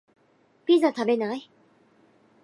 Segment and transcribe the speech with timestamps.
[0.65, 1.47] ピザ食べない？